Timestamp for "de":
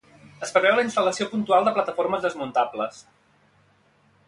1.69-1.75